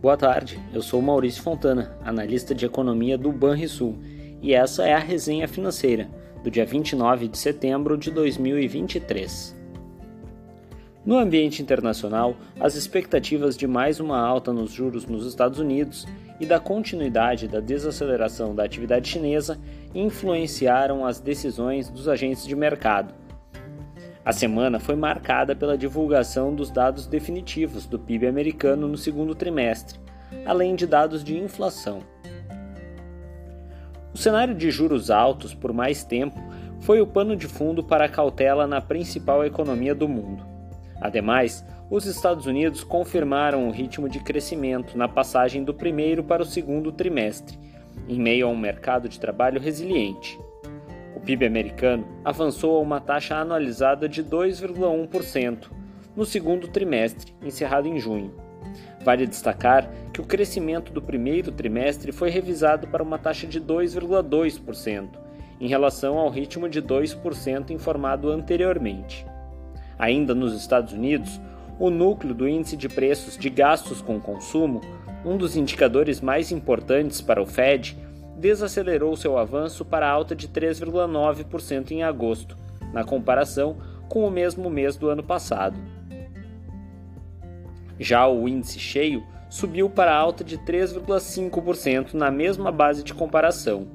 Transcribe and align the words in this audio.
Boa 0.00 0.16
tarde, 0.16 0.60
eu 0.72 0.80
sou 0.80 1.02
Maurício 1.02 1.42
Fontana, 1.42 1.98
analista 2.04 2.54
de 2.54 2.64
economia 2.64 3.18
do 3.18 3.32
Banrisul, 3.32 3.98
e 4.40 4.54
essa 4.54 4.84
é 4.84 4.94
a 4.94 4.98
resenha 5.00 5.48
financeira 5.48 6.08
do 6.44 6.48
dia 6.48 6.64
29 6.64 7.26
de 7.26 7.36
setembro 7.36 7.98
de 7.98 8.12
2023. 8.12 9.56
No 11.04 11.18
ambiente 11.18 11.60
internacional, 11.60 12.36
as 12.60 12.76
expectativas 12.76 13.56
de 13.56 13.66
mais 13.66 13.98
uma 13.98 14.20
alta 14.20 14.52
nos 14.52 14.70
juros 14.70 15.04
nos 15.04 15.26
Estados 15.26 15.58
Unidos 15.58 16.06
e 16.38 16.46
da 16.46 16.60
continuidade 16.60 17.48
da 17.48 17.58
desaceleração 17.58 18.54
da 18.54 18.62
atividade 18.62 19.08
chinesa 19.08 19.58
influenciaram 19.92 21.04
as 21.04 21.18
decisões 21.18 21.90
dos 21.90 22.06
agentes 22.06 22.46
de 22.46 22.54
mercado. 22.54 23.12
A 24.28 24.32
semana 24.34 24.78
foi 24.78 24.94
marcada 24.94 25.56
pela 25.56 25.78
divulgação 25.78 26.54
dos 26.54 26.70
dados 26.70 27.06
definitivos 27.06 27.86
do 27.86 27.98
PIB 27.98 28.26
americano 28.26 28.86
no 28.86 28.98
segundo 28.98 29.34
trimestre, 29.34 29.98
além 30.44 30.74
de 30.74 30.86
dados 30.86 31.24
de 31.24 31.38
inflação. 31.38 32.00
O 34.12 34.18
cenário 34.18 34.54
de 34.54 34.70
juros 34.70 35.10
altos 35.10 35.54
por 35.54 35.72
mais 35.72 36.04
tempo 36.04 36.38
foi 36.80 37.00
o 37.00 37.06
pano 37.06 37.34
de 37.34 37.48
fundo 37.48 37.82
para 37.82 38.04
a 38.04 38.08
cautela 38.10 38.66
na 38.66 38.82
principal 38.82 39.46
economia 39.46 39.94
do 39.94 40.06
mundo. 40.06 40.44
Ademais, 41.00 41.64
os 41.88 42.04
Estados 42.04 42.44
Unidos 42.44 42.84
confirmaram 42.84 43.66
o 43.66 43.72
ritmo 43.72 44.10
de 44.10 44.20
crescimento 44.20 44.98
na 44.98 45.08
passagem 45.08 45.64
do 45.64 45.72
primeiro 45.72 46.22
para 46.22 46.42
o 46.42 46.46
segundo 46.46 46.92
trimestre, 46.92 47.58
em 48.06 48.20
meio 48.20 48.46
a 48.46 48.50
um 48.50 48.58
mercado 48.58 49.08
de 49.08 49.18
trabalho 49.18 49.58
resiliente. 49.58 50.38
O 51.18 51.20
PIB 51.20 51.46
americano 51.46 52.06
avançou 52.24 52.76
a 52.76 52.80
uma 52.80 53.00
taxa 53.00 53.34
anualizada 53.34 54.08
de 54.08 54.22
2,1% 54.22 55.68
no 56.14 56.24
segundo 56.24 56.68
trimestre, 56.68 57.34
encerrado 57.42 57.88
em 57.88 57.98
junho. 57.98 58.32
Vale 59.04 59.26
destacar 59.26 59.90
que 60.12 60.20
o 60.20 60.24
crescimento 60.24 60.92
do 60.92 61.02
primeiro 61.02 61.50
trimestre 61.50 62.12
foi 62.12 62.30
revisado 62.30 62.86
para 62.86 63.02
uma 63.02 63.18
taxa 63.18 63.48
de 63.48 63.60
2,2%, 63.60 65.08
em 65.60 65.66
relação 65.66 66.18
ao 66.18 66.30
ritmo 66.30 66.68
de 66.68 66.80
2% 66.80 67.70
informado 67.70 68.30
anteriormente. 68.30 69.26
Ainda 69.98 70.36
nos 70.36 70.54
Estados 70.54 70.92
Unidos, 70.92 71.40
o 71.80 71.90
núcleo 71.90 72.32
do 72.32 72.48
índice 72.48 72.76
de 72.76 72.88
preços 72.88 73.36
de 73.36 73.50
gastos 73.50 74.00
com 74.00 74.20
consumo, 74.20 74.80
um 75.24 75.36
dos 75.36 75.56
indicadores 75.56 76.20
mais 76.20 76.52
importantes 76.52 77.20
para 77.20 77.42
o 77.42 77.46
Fed, 77.46 77.98
desacelerou 78.38 79.16
seu 79.16 79.36
avanço 79.36 79.84
para 79.84 80.08
alta 80.08 80.34
de 80.34 80.48
3,9% 80.48 81.90
em 81.90 82.04
agosto, 82.04 82.56
na 82.92 83.04
comparação 83.04 83.76
com 84.08 84.26
o 84.26 84.30
mesmo 84.30 84.70
mês 84.70 84.96
do 84.96 85.08
ano 85.08 85.22
passado. 85.22 85.76
Já 87.98 88.28
o 88.28 88.48
índice 88.48 88.78
cheio 88.78 89.24
subiu 89.50 89.90
para 89.90 90.14
alta 90.14 90.44
de 90.44 90.56
3,5% 90.56 92.14
na 92.14 92.30
mesma 92.30 92.70
base 92.70 93.02
de 93.02 93.12
comparação. 93.12 93.88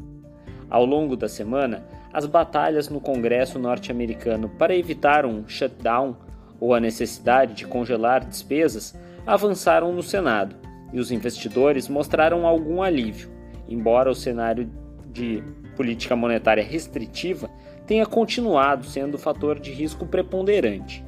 Ao 0.69 0.85
longo 0.85 1.15
da 1.15 1.29
semana, 1.29 1.85
as 2.11 2.25
batalhas 2.25 2.89
no 2.89 2.99
Congresso 2.99 3.57
norte-americano 3.57 4.49
para 4.49 4.75
evitar 4.75 5.25
um 5.25 5.47
shutdown 5.47 6.17
ou 6.59 6.73
a 6.73 6.79
necessidade 6.79 7.53
de 7.53 7.65
congelar 7.65 8.25
despesas 8.25 8.93
avançaram 9.25 9.93
no 9.93 10.03
Senado 10.03 10.55
e 10.91 10.99
os 10.99 11.11
investidores 11.11 11.87
mostraram 11.87 12.45
algum 12.45 12.81
alívio 12.81 13.32
embora 13.73 14.09
o 14.09 14.15
cenário 14.15 14.69
de 15.11 15.43
política 15.75 16.15
monetária 16.15 16.63
restritiva 16.63 17.49
tenha 17.85 18.05
continuado 18.05 18.85
sendo 18.85 19.15
o 19.15 19.19
fator 19.19 19.59
de 19.59 19.71
risco 19.71 20.05
preponderante. 20.05 21.03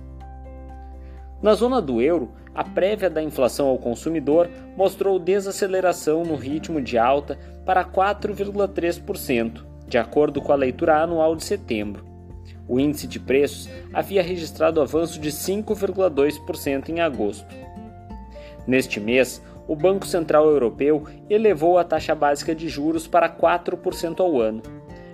Na 1.41 1.53
zona 1.53 1.81
do 1.81 2.01
euro, 2.01 2.31
a 2.53 2.63
prévia 2.63 3.09
da 3.09 3.21
inflação 3.21 3.67
ao 3.67 3.77
consumidor 3.77 4.49
mostrou 4.75 5.19
desaceleração 5.19 6.23
no 6.23 6.35
ritmo 6.35 6.81
de 6.81 6.97
alta 6.97 7.37
para 7.65 7.83
4,3%, 7.83 9.63
de 9.87 9.97
acordo 9.97 10.41
com 10.41 10.51
a 10.51 10.55
leitura 10.55 11.01
anual 11.01 11.35
de 11.35 11.43
setembro. 11.43 12.05
O 12.67 12.79
índice 12.79 13.07
de 13.07 13.19
preços 13.19 13.69
havia 13.93 14.23
registrado 14.23 14.81
avanço 14.81 15.19
de 15.19 15.29
5,2% 15.29 16.89
em 16.89 16.99
agosto. 16.99 17.53
Neste 18.65 18.99
mês, 18.99 19.41
o 19.67 19.75
Banco 19.75 20.05
Central 20.05 20.45
Europeu 20.45 21.03
elevou 21.29 21.77
a 21.77 21.83
taxa 21.83 22.13
básica 22.13 22.53
de 22.53 22.69
juros 22.69 23.07
para 23.07 23.29
4% 23.29 24.19
ao 24.19 24.39
ano. 24.39 24.61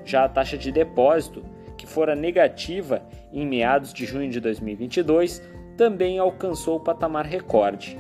Já 0.03 0.25
a 0.25 0.29
taxa 0.29 0.57
de 0.57 0.71
depósito, 0.71 1.43
que 1.77 1.87
fora 1.87 2.15
negativa 2.15 3.01
em 3.31 3.45
meados 3.45 3.93
de 3.93 4.05
junho 4.05 4.29
de 4.29 4.39
2022, 4.39 5.41
também 5.77 6.19
alcançou 6.19 6.77
o 6.77 6.79
patamar 6.79 7.25
recorde. 7.25 7.97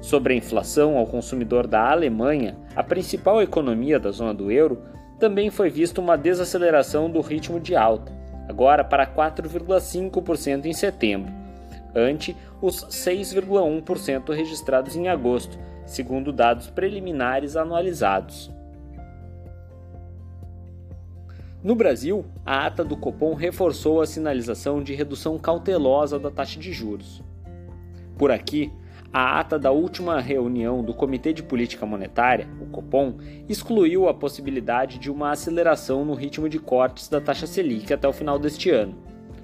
Sobre 0.00 0.32
a 0.32 0.36
inflação 0.36 0.96
ao 0.96 1.06
consumidor 1.06 1.66
da 1.66 1.90
Alemanha, 1.90 2.56
a 2.74 2.82
principal 2.82 3.42
economia 3.42 3.98
da 3.98 4.10
zona 4.10 4.32
do 4.32 4.50
euro, 4.50 4.82
também 5.18 5.50
foi 5.50 5.68
vista 5.68 6.00
uma 6.00 6.16
desaceleração 6.16 7.10
do 7.10 7.20
ritmo 7.20 7.58
de 7.58 7.74
alta, 7.74 8.12
agora 8.48 8.84
para 8.84 9.06
4,5% 9.06 10.64
em 10.66 10.72
setembro 10.72 11.47
ante 11.94 12.36
os 12.60 12.84
6,1% 12.84 14.32
registrados 14.34 14.96
em 14.96 15.08
agosto, 15.08 15.58
segundo 15.86 16.32
dados 16.32 16.68
preliminares 16.68 17.56
anualizados. 17.56 18.50
No 21.62 21.74
Brasil, 21.74 22.24
a 22.46 22.66
ata 22.66 22.84
do 22.84 22.96
Copom 22.96 23.34
reforçou 23.34 24.00
a 24.00 24.06
sinalização 24.06 24.82
de 24.82 24.94
redução 24.94 25.36
cautelosa 25.38 26.18
da 26.18 26.30
taxa 26.30 26.58
de 26.58 26.72
juros. 26.72 27.20
Por 28.16 28.30
aqui, 28.30 28.72
a 29.12 29.40
ata 29.40 29.58
da 29.58 29.70
última 29.70 30.20
reunião 30.20 30.84
do 30.84 30.92
Comitê 30.94 31.32
de 31.32 31.42
Política 31.42 31.86
Monetária, 31.86 32.46
o 32.60 32.66
Copom, 32.66 33.14
excluiu 33.48 34.08
a 34.08 34.14
possibilidade 34.14 34.98
de 34.98 35.10
uma 35.10 35.30
aceleração 35.30 36.04
no 36.04 36.14
ritmo 36.14 36.48
de 36.48 36.58
cortes 36.58 37.08
da 37.08 37.20
taxa 37.20 37.46
Selic 37.46 37.92
até 37.92 38.06
o 38.06 38.12
final 38.12 38.38
deste 38.38 38.70
ano. 38.70 38.94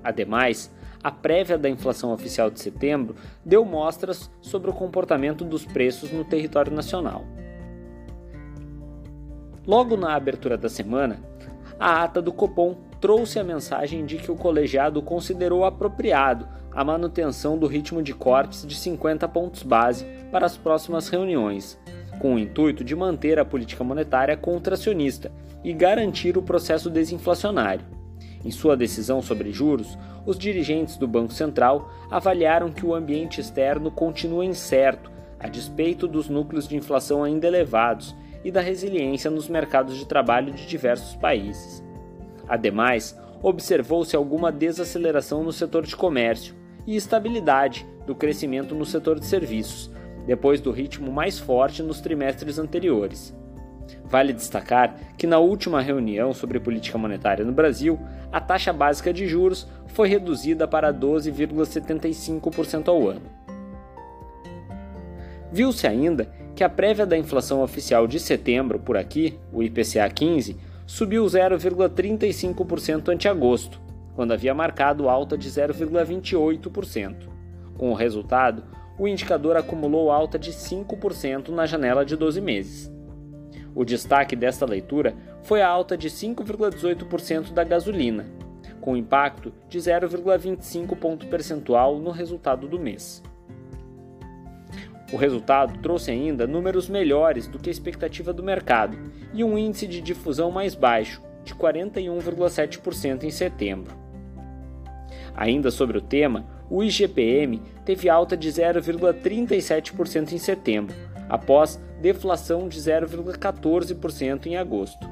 Ademais, 0.03 0.71
a 1.05 1.11
prévia 1.11 1.59
da 1.59 1.69
inflação 1.69 2.15
oficial 2.15 2.51
de 2.51 2.59
setembro 2.59 3.15
deu 3.45 3.63
mostras 3.63 4.31
sobre 4.41 4.71
o 4.71 4.73
comportamento 4.73 5.45
dos 5.45 5.67
preços 5.67 6.11
no 6.11 6.25
território 6.25 6.73
nacional. 6.73 7.27
Logo 9.67 9.99
na 9.99 10.15
abertura 10.15 10.57
da 10.57 10.71
semana, 10.71 11.23
a 11.79 12.03
ata 12.03 12.23
do 12.23 12.33
Copom 12.33 12.77
trouxe 13.03 13.39
a 13.39 13.45
mensagem 13.45 14.07
de 14.07 14.17
que 14.17 14.33
o 14.33 14.37
colegiado 14.37 15.03
considerou 15.03 15.67
apropriado 15.67 16.49
a 16.73 16.83
manutenção 16.83 17.59
do 17.59 17.67
ritmo 17.67 18.03
de 18.03 18.15
cortes 18.15 18.67
de 18.67 18.75
50 18.75 19.29
pontos 19.29 19.63
base 19.63 20.07
para 20.33 20.47
as 20.47 20.57
próximas 20.57 21.09
reuniões, 21.09 21.79
com 22.19 22.35
o 22.35 22.39
intuito 22.39 22.83
de 22.83 22.97
manter 22.97 23.39
a 23.39 23.45
política 23.45 23.85
monetária 23.85 24.37
contracionista 24.39 25.31
e 25.63 25.73
garantir 25.75 26.39
o 26.39 26.43
processo 26.43 26.89
desinflacionário. 26.89 27.85
Em 28.45 28.51
sua 28.51 28.77
decisão 28.77 29.23
sobre 29.23 29.51
juros, 29.51 29.99
os 30.27 30.39
dirigentes 30.39 30.97
do 30.97 31.09
Banco 31.09 31.33
Central 31.33 31.91
avaliaram 32.11 32.71
que 32.71 32.85
o 32.85 32.95
ambiente 32.95 33.41
externo 33.41 33.91
continua 33.91 34.45
incerto, 34.45 35.11
a 35.41 35.49
despeito 35.49 36.07
dos 36.07 36.29
núcleos 36.29 36.69
de 36.69 36.77
inflação 36.77 37.25
ainda 37.25 37.47
elevados 37.47 38.15
e 38.45 38.51
da 38.51 38.61
resiliência 38.61 39.31
nos 39.31 39.49
mercados 39.49 39.97
de 39.97 40.07
trabalho 40.07 40.53
de 40.53 40.67
diversos 40.67 41.17
países. 41.17 41.83
Ademais, 42.47 43.19
observou-se 43.43 44.15
alguma 44.15 44.53
desaceleração 44.53 45.43
no 45.43 45.53
setor 45.53 45.85
de 45.85 45.97
comércio 45.97 46.55
e 46.87 46.97
estabilidade 46.97 47.87
do 48.07 48.15
crescimento 48.15 48.75
no 48.75 48.85
setor 48.85 49.19
de 49.19 49.27
serviços, 49.27 49.91
depois 50.27 50.61
do 50.61 50.71
ritmo 50.71 51.11
mais 51.11 51.39
forte 51.39 51.83
nos 51.83 52.01
trimestres 52.01 52.59
anteriores. 52.59 53.35
Vale 54.05 54.33
destacar 54.33 54.95
que 55.17 55.27
na 55.27 55.39
última 55.39 55.81
reunião 55.81 56.33
sobre 56.33 56.61
política 56.61 56.99
monetária 56.99 57.45
no 57.45 57.53
Brasil, 57.53 57.99
a 58.31 58.41
taxa 58.41 58.73
básica 58.73 59.13
de 59.13 59.27
juros 59.27 59.67
foi 59.89 60.09
reduzida 60.09 60.69
para 60.69 60.93
12,75% 60.93 62.89
ao 62.89 63.09
ano. 63.09 63.23
Viu-se 65.51 65.87
ainda 65.87 66.29
que 66.55 66.65
a 66.65 66.69
prévia 66.69 67.07
da 67.07 67.17
inflação 67.17 67.63
oficial 67.63 68.07
de 68.07 68.19
setembro 68.21 68.79
por 68.79 68.97
aqui, 68.97 69.39
o 69.53 69.63
IPCA 69.63 70.09
15, 70.09 70.57
subiu 70.87 71.25
0,35% 71.25 73.09
ante 73.09 73.29
agosto, 73.29 73.81
quando 74.15 74.33
havia 74.33 74.55
marcado 74.55 75.09
alta 75.09 75.37
de 75.37 75.49
0,28%. 75.51 77.29
Com 77.77 77.91
o 77.91 77.95
resultado, 77.95 78.65
o 78.99 79.09
indicador 79.09 79.57
acumulou 79.57 80.11
alta 80.11 80.39
de 80.39 80.53
5% 80.53 81.49
na 81.49 81.67
janela 81.67 82.05
de 82.05 82.17
12 82.17 82.41
meses. 82.41 82.94
O 83.75 83.85
destaque 83.85 84.37
desta 84.37 84.65
leitura 84.65 85.15
foi 85.43 85.61
a 85.61 85.69
alta 85.69 85.97
de 85.97 86.09
5,18% 86.09 87.53
da 87.53 87.65
gasolina, 87.65 88.27
com 88.81 88.97
impacto 88.97 89.53
de 89.69 89.79
0,25 89.79 90.97
ponto 90.97 91.27
percentual 91.27 91.99
no 91.99 92.11
resultado 92.11 92.69
do 92.69 92.79
mês. 92.79 93.23
O 95.13 95.17
resultado 95.17 95.79
trouxe 95.81 96.11
ainda 96.11 96.47
números 96.47 96.89
melhores 96.89 97.47
do 97.47 97.59
que 97.59 97.69
a 97.69 97.73
expectativa 97.73 98.33
do 98.33 98.43
mercado 98.43 98.97
e 99.33 99.45
um 99.45 99.59
índice 99.59 99.87
de 99.87 100.01
difusão 100.01 100.51
mais 100.51 100.75
baixo, 100.75 101.21
de 101.45 101.55
41,7% 101.55 103.25
em 103.25 103.31
setembro. 103.31 103.95
Ainda 105.37 105.71
sobre 105.71 105.99
o 105.99 106.01
tema, 106.01 106.47
o 106.71 106.83
IGPM 106.83 107.61
teve 107.85 108.09
alta 108.09 108.37
de 108.37 108.49
0,37% 108.49 110.33
em 110.33 110.39
setembro, 110.39 110.95
após 111.35 111.79
deflação 112.01 112.69
de 112.69 112.79
0,14% 112.79 114.47
em 114.47 114.57
agosto. 114.57 115.11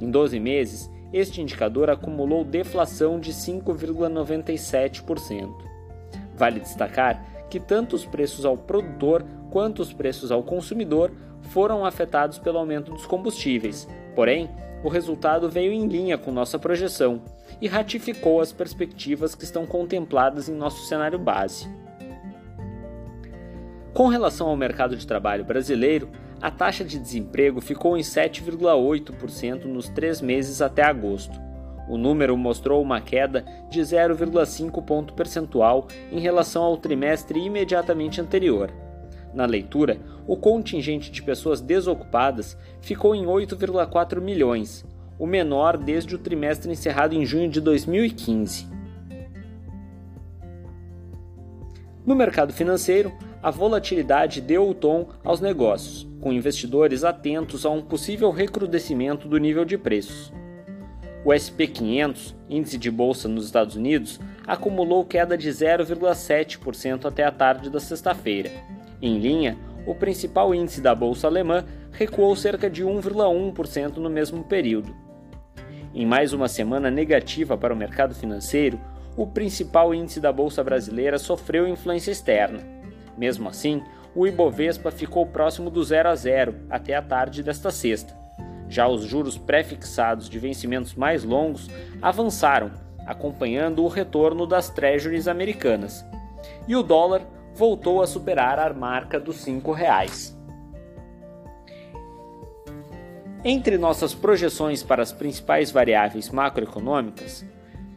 Em 0.00 0.10
12 0.10 0.40
meses, 0.40 0.90
este 1.12 1.42
indicador 1.42 1.90
acumulou 1.90 2.42
deflação 2.44 3.20
de 3.20 3.32
5,97%. 3.32 5.50
Vale 6.34 6.60
destacar 6.60 7.22
que 7.50 7.58
tanto 7.58 7.96
os 7.96 8.04
preços 8.04 8.44
ao 8.44 8.56
produtor 8.56 9.24
quanto 9.50 9.80
os 9.80 9.92
preços 9.92 10.30
ao 10.30 10.42
consumidor 10.42 11.10
foram 11.50 11.84
afetados 11.84 12.38
pelo 12.38 12.58
aumento 12.58 12.92
dos 12.92 13.06
combustíveis, 13.06 13.88
porém, 14.14 14.48
o 14.84 14.88
resultado 14.88 15.48
veio 15.48 15.72
em 15.72 15.88
linha 15.88 16.16
com 16.16 16.30
nossa 16.30 16.56
projeção 16.58 17.20
e 17.60 17.66
ratificou 17.66 18.40
as 18.40 18.52
perspectivas 18.52 19.34
que 19.34 19.44
estão 19.44 19.66
contempladas 19.66 20.48
em 20.48 20.54
nosso 20.54 20.86
cenário 20.86 21.18
base. 21.18 21.68
Com 23.92 24.06
relação 24.08 24.48
ao 24.48 24.56
mercado 24.56 24.96
de 24.96 25.06
trabalho 25.06 25.44
brasileiro, 25.44 26.08
a 26.40 26.50
taxa 26.50 26.84
de 26.84 26.98
desemprego 26.98 27.60
ficou 27.60 27.96
em 27.96 28.00
7,8% 28.00 29.64
nos 29.64 29.88
três 29.88 30.20
meses 30.20 30.62
até 30.62 30.82
agosto. 30.84 31.38
O 31.88 31.96
número 31.96 32.36
mostrou 32.36 32.82
uma 32.82 33.00
queda 33.00 33.44
de 33.70 33.80
0,5 33.80 34.84
ponto 34.84 35.14
percentual 35.14 35.88
em 36.12 36.20
relação 36.20 36.62
ao 36.62 36.76
trimestre 36.76 37.40
imediatamente 37.40 38.20
anterior. 38.20 38.70
Na 39.32 39.46
leitura, 39.46 39.98
o 40.26 40.36
contingente 40.36 41.10
de 41.10 41.22
pessoas 41.22 41.60
desocupadas 41.60 42.56
ficou 42.80 43.14
em 43.14 43.24
8,4 43.24 44.20
milhões, 44.20 44.84
o 45.18 45.26
menor 45.26 45.76
desde 45.76 46.14
o 46.14 46.18
trimestre 46.18 46.70
encerrado 46.70 47.14
em 47.14 47.24
junho 47.24 47.48
de 47.48 47.60
2015. 47.60 48.68
No 52.06 52.14
mercado 52.14 52.52
financeiro, 52.52 53.12
a 53.42 53.50
volatilidade 53.50 54.40
deu 54.40 54.68
o 54.68 54.74
tom 54.74 55.08
aos 55.24 55.40
negócios, 55.40 56.08
com 56.20 56.32
investidores 56.32 57.04
atentos 57.04 57.64
a 57.64 57.70
um 57.70 57.82
possível 57.82 58.30
recrudescimento 58.30 59.28
do 59.28 59.38
nível 59.38 59.64
de 59.64 59.78
preços. 59.78 60.32
O 61.24 61.30
SP500, 61.30 62.34
índice 62.48 62.78
de 62.78 62.90
bolsa 62.90 63.28
nos 63.28 63.44
Estados 63.44 63.76
Unidos, 63.76 64.20
acumulou 64.46 65.04
queda 65.04 65.36
de 65.36 65.48
0,7% 65.48 67.04
até 67.04 67.24
a 67.24 67.30
tarde 67.30 67.70
da 67.70 67.80
sexta-feira. 67.80 68.50
Em 69.00 69.18
linha, 69.18 69.56
o 69.86 69.94
principal 69.94 70.54
índice 70.54 70.80
da 70.80 70.94
bolsa 70.94 71.26
alemã 71.26 71.64
recuou 71.92 72.34
cerca 72.34 72.68
de 72.68 72.84
1,1% 72.84 73.96
no 73.96 74.10
mesmo 74.10 74.44
período. 74.44 74.94
Em 75.94 76.06
mais 76.06 76.32
uma 76.32 76.48
semana 76.48 76.90
negativa 76.90 77.56
para 77.56 77.74
o 77.74 77.76
mercado 77.76 78.14
financeiro, 78.14 78.80
o 79.16 79.26
principal 79.26 79.94
índice 79.94 80.20
da 80.20 80.32
bolsa 80.32 80.62
brasileira 80.62 81.18
sofreu 81.18 81.66
influência 81.66 82.10
externa. 82.10 82.77
Mesmo 83.18 83.48
assim, 83.48 83.82
o 84.14 84.26
Ibovespa 84.26 84.90
ficou 84.90 85.26
próximo 85.26 85.68
do 85.68 85.82
0 85.82 86.08
a 86.08 86.14
0 86.14 86.54
até 86.70 86.94
a 86.94 87.02
tarde 87.02 87.42
desta 87.42 87.70
sexta. 87.70 88.16
Já 88.68 88.86
os 88.86 89.02
juros 89.02 89.36
pré-fixados 89.36 90.28
de 90.28 90.38
vencimentos 90.38 90.94
mais 90.94 91.24
longos 91.24 91.68
avançaram, 92.00 92.70
acompanhando 93.06 93.82
o 93.82 93.88
retorno 93.88 94.46
das 94.46 94.70
treasuries 94.70 95.26
americanas. 95.26 96.04
E 96.66 96.76
o 96.76 96.82
dólar 96.82 97.22
voltou 97.54 98.00
a 98.00 98.06
superar 98.06 98.58
a 98.58 98.72
marca 98.72 99.18
dos 99.18 99.44
R$ 99.44 99.52
5,00. 99.52 100.36
Entre 103.44 103.78
nossas 103.78 104.14
projeções 104.14 104.82
para 104.82 105.02
as 105.02 105.12
principais 105.12 105.70
variáveis 105.70 106.28
macroeconômicas, 106.28 107.44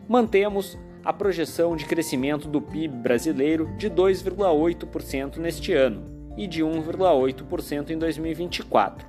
mantemos 0.07 0.77
a 1.03 1.11
projeção 1.11 1.75
de 1.75 1.85
crescimento 1.85 2.47
do 2.47 2.61
PIB 2.61 2.95
brasileiro 2.97 3.75
de 3.77 3.89
2,8% 3.89 5.37
neste 5.37 5.73
ano 5.73 6.03
e 6.37 6.45
de 6.47 6.63
1,8% 6.63 7.89
em 7.89 7.97
2024. 7.97 9.05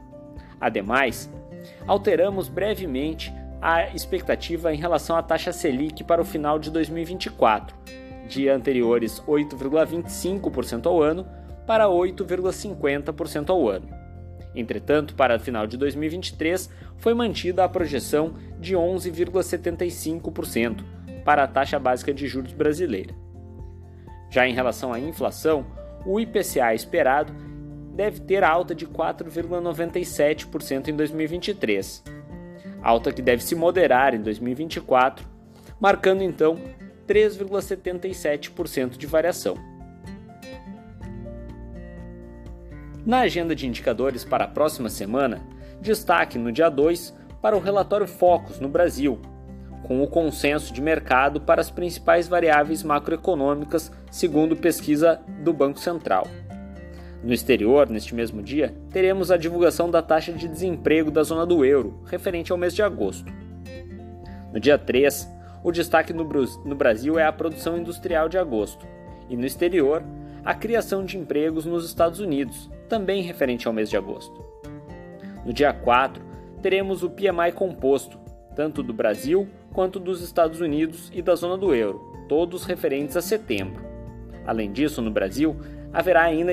Ademais, 0.61 1.31
alteramos 1.87 2.49
brevemente 2.49 3.33
a 3.61 3.95
expectativa 3.95 4.75
em 4.75 4.77
relação 4.77 5.17
à 5.17 5.23
taxa 5.23 5.53
Selic 5.53 6.03
para 6.03 6.23
o 6.23 6.25
final 6.25 6.59
de 6.59 6.71
2024, 6.71 7.77
de 8.29 8.49
anteriores 8.49 9.23
8,25% 9.27 10.87
ao 10.87 11.03
ano 11.03 11.27
para 11.67 11.87
8,50% 11.87 13.51
ao 13.51 13.69
ano. 13.69 13.89
Entretanto, 14.55 15.15
para 15.15 15.37
o 15.37 15.41
final 15.41 15.67
de 15.67 15.77
2023, 15.77 16.71
foi 16.97 17.13
mantida 17.15 17.65
a 17.65 17.69
projeção 17.69 18.35
de 18.59 18.75
11,75% 18.75 20.85
para 21.25 21.45
a 21.45 21.49
taxa 21.49 21.79
básica 21.79 22.13
de 22.13 22.27
juros 22.27 22.53
brasileira. 22.53 23.15
Já 24.31 24.47
em 24.47 24.55
relação 24.55 24.93
à 24.93 24.99
inflação, 24.99 25.65
o 26.05 26.19
IPCA 26.19 26.75
esperado 26.75 27.33
deve 27.95 28.21
ter 28.21 28.43
alta 28.43 28.75
de 28.75 28.87
4,97% 28.87 30.89
em 30.89 30.97
2023, 30.97 32.03
alta 32.83 33.13
que 33.13 33.23
deve 33.23 33.43
se 33.43 33.55
moderar 33.55 34.15
em 34.15 34.23
2024, 34.23 35.27
marcando 35.79 36.23
então 36.23 36.59
3,77% 37.07 38.97
de 38.97 39.07
variação. 39.07 39.57
Na 43.05 43.21
agenda 43.21 43.55
de 43.55 43.67
indicadores 43.67 44.25
para 44.25 44.45
a 44.45 44.49
próxima 44.49 44.89
semana, 44.89 45.43
destaque 45.81 46.39
no 46.39 46.53
dia 46.53 46.71
2 46.71 47.15
para 47.43 47.57
o 47.57 47.61
relatório 47.61 48.07
Focus 48.07 48.61
no 48.61 48.69
Brasil, 48.69 49.21
com 49.83 50.03
o 50.03 50.07
consenso 50.07 50.73
de 50.73 50.81
mercado 50.81 51.41
para 51.41 51.61
as 51.61 51.71
principais 51.71 52.29
variáveis 52.29 52.83
macroeconômicas, 52.83 53.93
segundo 54.11 54.57
pesquisa 54.57 55.21
do 55.43 55.53
Banco 55.53 55.79
Central. 55.79 56.27
No 57.23 57.33
exterior, 57.33 57.89
neste 57.89 58.15
mesmo 58.15 58.43
dia, 58.43 58.75
teremos 58.91 59.31
a 59.31 59.37
divulgação 59.37 59.91
da 59.91 60.03
taxa 60.03 60.33
de 60.33 60.49
desemprego 60.49 61.11
da 61.11 61.23
zona 61.23 61.47
do 61.47 61.65
euro, 61.65 62.01
referente 62.07 62.51
ao 62.51 62.59
mês 62.59 62.75
de 62.75 62.83
agosto. 62.83 63.33
No 64.53 64.59
dia 64.59 64.77
3, 64.77 65.29
o 65.63 65.71
destaque 65.71 66.13
no, 66.13 66.25
Brasil 66.75 67.19
é 67.19 67.25
a 67.25 67.33
produção 67.33 67.79
industrial 67.79 68.29
de 68.29 68.39
agosto, 68.39 68.85
e 69.29 69.37
no 69.37 69.47
exterior, 69.47 70.03
a 70.45 70.53
criação 70.53 71.05
de 71.05 71.17
empregos 71.17 71.65
nos 71.65 71.87
Estados 71.87 72.19
Unidos, 72.19 72.69
também 72.89 73.23
referente 73.23 73.69
ao 73.69 73.73
mês 73.73 73.89
de 73.89 73.97
agosto. 73.97 74.45
No 75.47 75.53
dia 75.53 75.73
4, 75.73 76.23
teremos 76.61 77.05
o 77.05 77.11
PMI 77.11 77.53
composto, 77.55 78.19
tanto 78.57 78.83
do 78.83 78.93
Brasil 78.93 79.49
quanto 79.73 79.99
dos 79.99 80.23
Estados 80.23 80.61
Unidos 80.61 81.11
e 81.13 81.23
da 81.23 81.35
zona 81.35 81.57
do 81.57 81.75
euro, 81.75 82.01
todos 82.29 82.65
referentes 82.65 83.17
a 83.17 83.23
setembro. 83.23 83.85
Além 84.47 84.73
disso, 84.73 85.01
no 85.01 85.11
Brasil, 85.11 85.57
haverá 85.93 86.23
ainda 86.23 86.53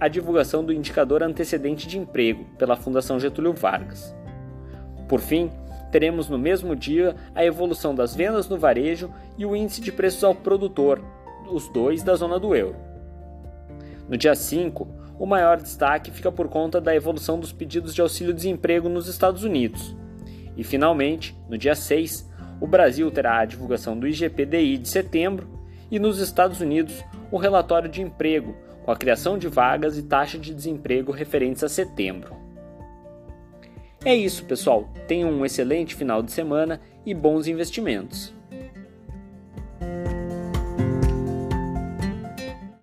a 0.00 0.08
divulgação 0.08 0.64
do 0.64 0.72
indicador 0.72 1.22
antecedente 1.22 1.86
de 1.86 1.98
emprego 1.98 2.44
pela 2.58 2.76
Fundação 2.76 3.18
Getúlio 3.18 3.52
Vargas. 3.52 4.14
Por 5.08 5.20
fim, 5.20 5.50
teremos 5.90 6.28
no 6.28 6.38
mesmo 6.38 6.74
dia 6.74 7.14
a 7.34 7.44
evolução 7.44 7.94
das 7.94 8.14
vendas 8.14 8.48
no 8.48 8.58
varejo 8.58 9.10
e 9.38 9.46
o 9.46 9.54
índice 9.54 9.80
de 9.80 9.92
preços 9.92 10.24
ao 10.24 10.34
produtor, 10.34 11.00
os 11.50 11.68
dois 11.68 12.02
da 12.02 12.14
zona 12.14 12.38
do 12.38 12.54
euro. 12.54 12.76
No 14.08 14.16
dia 14.16 14.34
5, 14.34 14.86
o 15.18 15.26
maior 15.26 15.58
destaque 15.58 16.10
fica 16.10 16.30
por 16.32 16.48
conta 16.48 16.80
da 16.80 16.94
evolução 16.94 17.38
dos 17.38 17.52
pedidos 17.52 17.94
de 17.94 18.00
auxílio-desemprego 18.00 18.88
nos 18.88 19.08
Estados 19.08 19.44
Unidos. 19.44 19.96
E 20.56 20.64
finalmente, 20.64 21.36
no 21.48 21.56
dia 21.56 21.74
6, 21.74 22.28
o 22.64 22.66
Brasil 22.66 23.10
terá 23.10 23.40
a 23.40 23.44
divulgação 23.44 23.94
do 23.94 24.08
IGPDI 24.08 24.78
de 24.78 24.88
setembro 24.88 25.46
e 25.90 25.98
nos 25.98 26.18
Estados 26.18 26.62
Unidos 26.62 27.04
o 27.30 27.36
relatório 27.36 27.90
de 27.90 28.00
emprego, 28.00 28.56
com 28.86 28.90
a 28.90 28.96
criação 28.96 29.36
de 29.36 29.48
vagas 29.48 29.98
e 29.98 30.02
taxa 30.02 30.38
de 30.38 30.54
desemprego 30.54 31.12
referentes 31.12 31.62
a 31.62 31.68
setembro. 31.68 32.34
É 34.02 34.14
isso, 34.14 34.46
pessoal. 34.46 34.88
Tenham 35.06 35.30
um 35.30 35.44
excelente 35.44 35.94
final 35.94 36.22
de 36.22 36.32
semana 36.32 36.80
e 37.04 37.12
bons 37.12 37.46
investimentos. 37.46 38.32